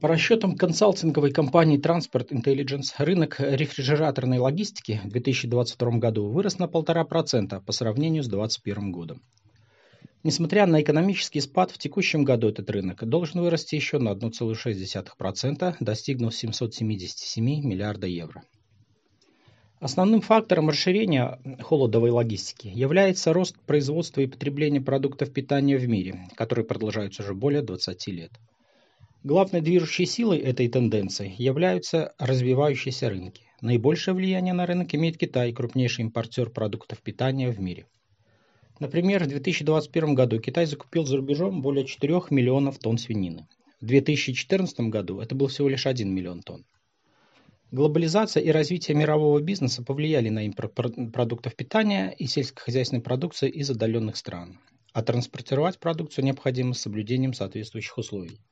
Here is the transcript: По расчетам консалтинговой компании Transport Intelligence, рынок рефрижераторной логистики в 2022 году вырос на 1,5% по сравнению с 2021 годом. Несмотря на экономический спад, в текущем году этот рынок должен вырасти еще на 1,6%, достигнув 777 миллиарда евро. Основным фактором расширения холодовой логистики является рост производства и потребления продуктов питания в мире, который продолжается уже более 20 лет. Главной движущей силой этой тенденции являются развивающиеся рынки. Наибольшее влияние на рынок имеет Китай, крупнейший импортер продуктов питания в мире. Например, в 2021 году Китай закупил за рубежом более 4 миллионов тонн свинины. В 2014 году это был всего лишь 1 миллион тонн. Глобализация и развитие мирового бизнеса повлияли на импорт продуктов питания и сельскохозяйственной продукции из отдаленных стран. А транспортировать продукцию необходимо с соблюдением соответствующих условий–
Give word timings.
По 0.00 0.06
расчетам 0.06 0.54
консалтинговой 0.54 1.32
компании 1.32 1.76
Transport 1.76 2.28
Intelligence, 2.28 2.92
рынок 2.98 3.40
рефрижераторной 3.40 4.38
логистики 4.38 5.00
в 5.02 5.08
2022 5.08 5.98
году 5.98 6.28
вырос 6.28 6.60
на 6.60 6.66
1,5% 6.66 7.60
по 7.64 7.72
сравнению 7.72 8.22
с 8.22 8.28
2021 8.28 8.92
годом. 8.92 9.22
Несмотря 10.22 10.66
на 10.66 10.82
экономический 10.82 11.40
спад, 11.40 11.72
в 11.72 11.78
текущем 11.78 12.22
году 12.22 12.48
этот 12.48 12.70
рынок 12.70 13.04
должен 13.08 13.40
вырасти 13.40 13.74
еще 13.74 13.98
на 13.98 14.10
1,6%, 14.10 15.76
достигнув 15.80 16.32
777 16.32 17.44
миллиарда 17.44 18.06
евро. 18.06 18.44
Основным 19.80 20.20
фактором 20.20 20.68
расширения 20.68 21.40
холодовой 21.58 22.10
логистики 22.10 22.68
является 22.68 23.32
рост 23.32 23.58
производства 23.66 24.20
и 24.20 24.28
потребления 24.28 24.80
продуктов 24.80 25.32
питания 25.32 25.76
в 25.76 25.88
мире, 25.88 26.28
который 26.36 26.64
продолжается 26.64 27.24
уже 27.24 27.34
более 27.34 27.62
20 27.62 28.06
лет. 28.08 28.30
Главной 29.24 29.62
движущей 29.62 30.06
силой 30.06 30.38
этой 30.38 30.68
тенденции 30.68 31.34
являются 31.38 32.14
развивающиеся 32.18 33.08
рынки. 33.08 33.42
Наибольшее 33.60 34.14
влияние 34.14 34.54
на 34.54 34.64
рынок 34.64 34.94
имеет 34.94 35.18
Китай, 35.18 35.52
крупнейший 35.52 36.04
импортер 36.04 36.50
продуктов 36.50 37.02
питания 37.02 37.50
в 37.50 37.58
мире. 37.58 37.86
Например, 38.78 39.24
в 39.24 39.26
2021 39.26 40.14
году 40.14 40.38
Китай 40.38 40.66
закупил 40.66 41.04
за 41.04 41.16
рубежом 41.16 41.62
более 41.62 41.84
4 41.84 42.14
миллионов 42.30 42.78
тонн 42.78 42.96
свинины. 42.96 43.48
В 43.80 43.86
2014 43.86 44.78
году 44.82 45.18
это 45.18 45.34
был 45.34 45.48
всего 45.48 45.68
лишь 45.68 45.88
1 45.88 46.08
миллион 46.08 46.42
тонн. 46.42 46.64
Глобализация 47.72 48.40
и 48.40 48.52
развитие 48.52 48.96
мирового 48.96 49.40
бизнеса 49.40 49.82
повлияли 49.82 50.28
на 50.28 50.46
импорт 50.46 50.74
продуктов 51.12 51.56
питания 51.56 52.14
и 52.16 52.28
сельскохозяйственной 52.28 53.02
продукции 53.02 53.50
из 53.50 53.68
отдаленных 53.68 54.16
стран. 54.16 54.60
А 54.92 55.02
транспортировать 55.02 55.80
продукцию 55.80 56.24
необходимо 56.24 56.72
с 56.72 56.82
соблюдением 56.82 57.34
соответствующих 57.34 57.98
условий– 57.98 58.38